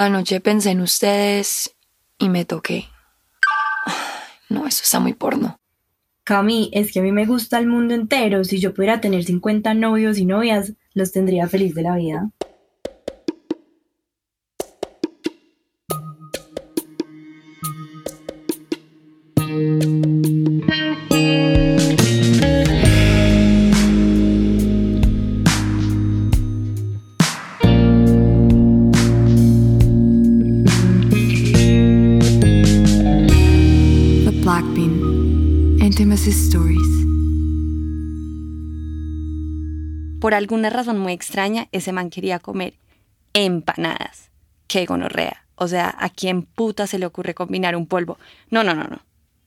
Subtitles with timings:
[0.00, 1.76] Anoche pensé en ustedes
[2.16, 2.86] y me toqué.
[4.48, 5.60] No, eso está muy porno.
[6.24, 8.42] Cami, es que a mí me gusta el mundo entero.
[8.44, 12.30] Si yo pudiera tener 50 novios y novias, los tendría feliz de la vida.
[34.80, 35.78] Bean.
[35.80, 37.06] Intimacy Stories.
[40.20, 42.74] Por alguna razón muy extraña, ese man quería comer
[43.32, 44.30] empanadas.
[44.66, 45.46] ¡Qué gonorrea!
[45.56, 48.18] O sea, ¿a quién puta se le ocurre combinar un polvo?
[48.50, 49.00] No, no, no, no.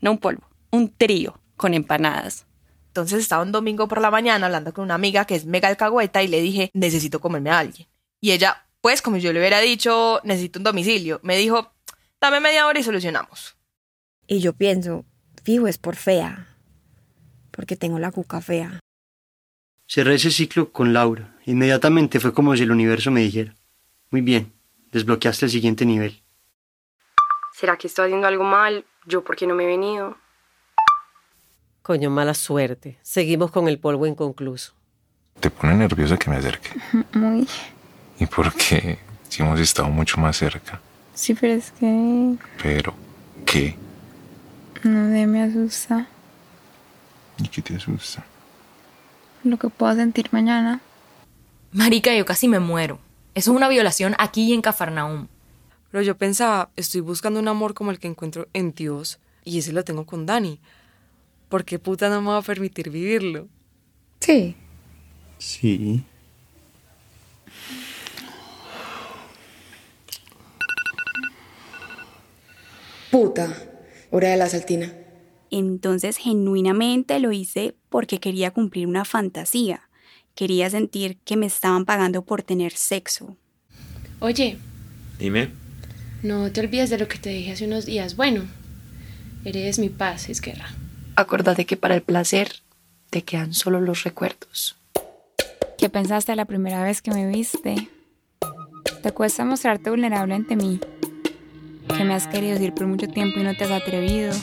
[0.00, 2.46] No un polvo, un trío con empanadas.
[2.88, 6.22] Entonces estaba un domingo por la mañana hablando con una amiga que es mega alcahueta
[6.22, 7.88] y le dije, necesito comerme a alguien.
[8.20, 11.72] Y ella, pues como yo le hubiera dicho, necesito un domicilio, me dijo,
[12.20, 13.56] dame media hora y solucionamos.
[14.26, 15.04] Y yo pienso,
[15.44, 16.48] fijo, es por fea.
[17.50, 18.80] Porque tengo la cuca fea.
[19.86, 21.36] Cerré ese ciclo con Laura.
[21.44, 23.54] Inmediatamente fue como si el universo me dijera,
[24.10, 24.52] muy bien,
[24.90, 26.22] desbloqueaste el siguiente nivel.
[27.52, 28.84] ¿Será que estoy haciendo algo mal?
[29.06, 30.16] ¿Yo por qué no me he venido?
[31.82, 32.98] Coño, mala suerte.
[33.02, 34.72] Seguimos con el polvo inconcluso.
[35.38, 36.70] ¿Te pone nerviosa que me acerque?
[37.12, 37.46] Muy.
[38.18, 38.98] ¿Y por qué?
[39.28, 40.80] Si hemos estado mucho más cerca.
[41.14, 42.94] Sí, pero es que Pero,
[43.44, 43.76] ¿qué?
[44.84, 46.06] No sé, me asusta
[47.38, 48.24] ¿Y qué te asusta?
[49.42, 50.80] lo que puedo sentir mañana.
[51.72, 52.98] Marica, yo casi me muero.
[53.34, 55.26] Eso es una violación aquí en Cafarnaum.
[55.90, 59.72] Pero yo pensaba, estoy buscando un amor como el que encuentro en Dios y ese
[59.72, 60.60] lo tengo con Dani.
[61.50, 63.48] ¿Por qué puta no me va a permitir vivirlo?
[64.20, 64.56] Sí.
[65.38, 66.02] Sí.
[73.10, 73.48] Puta,
[74.10, 74.92] hora de la saltina.
[75.50, 79.88] Entonces, genuinamente lo hice porque quería cumplir una fantasía.
[80.34, 83.36] Quería sentir que me estaban pagando por tener sexo.
[84.20, 84.58] Oye,
[85.18, 85.50] Dime.
[86.22, 88.16] no te olvides de lo que te dije hace unos días.
[88.16, 88.42] Bueno,
[89.44, 90.74] eres mi paz, es guerra.
[91.16, 92.50] Acuérdate que para el placer
[93.10, 94.76] te quedan solo los recuerdos.
[95.78, 97.88] ¿Qué pensaste la primera vez que me viste?
[99.02, 100.80] Te cuesta mostrarte vulnerable ante mí.
[102.04, 104.34] Me has querido decir por mucho tiempo y no te has atrevido.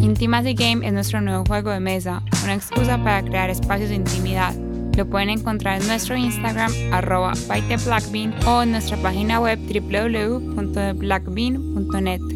[0.00, 4.54] Intimacy Game es nuestro nuevo juego de mesa, una excusa para crear espacios de intimidad.
[4.96, 12.33] Lo pueden encontrar en nuestro Instagram, arroba byteblackbean, o en nuestra página web www.theblackbean.net.